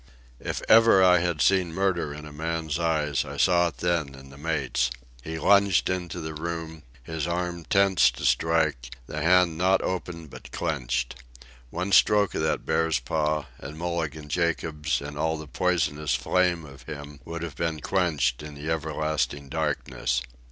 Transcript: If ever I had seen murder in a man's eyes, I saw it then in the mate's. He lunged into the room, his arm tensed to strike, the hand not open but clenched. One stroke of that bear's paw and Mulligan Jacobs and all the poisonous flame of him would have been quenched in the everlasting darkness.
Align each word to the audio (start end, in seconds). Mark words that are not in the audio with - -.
If 0.39 0.63
ever 0.67 1.03
I 1.03 1.19
had 1.19 1.41
seen 1.41 1.75
murder 1.75 2.11
in 2.11 2.25
a 2.25 2.33
man's 2.33 2.79
eyes, 2.79 3.23
I 3.23 3.37
saw 3.37 3.67
it 3.67 3.77
then 3.77 4.15
in 4.15 4.31
the 4.31 4.37
mate's. 4.39 4.89
He 5.21 5.37
lunged 5.37 5.91
into 5.91 6.19
the 6.19 6.33
room, 6.33 6.81
his 7.03 7.27
arm 7.27 7.65
tensed 7.65 8.17
to 8.17 8.25
strike, 8.25 8.95
the 9.05 9.21
hand 9.21 9.59
not 9.59 9.83
open 9.83 10.25
but 10.25 10.51
clenched. 10.51 11.21
One 11.69 11.91
stroke 11.91 12.33
of 12.33 12.41
that 12.41 12.65
bear's 12.65 12.97
paw 12.99 13.45
and 13.59 13.77
Mulligan 13.77 14.27
Jacobs 14.27 15.01
and 15.01 15.19
all 15.19 15.37
the 15.37 15.45
poisonous 15.45 16.15
flame 16.15 16.65
of 16.65 16.81
him 16.81 17.19
would 17.23 17.43
have 17.43 17.55
been 17.55 17.79
quenched 17.79 18.41
in 18.41 18.55
the 18.55 18.71
everlasting 18.71 19.49
darkness. 19.49 20.23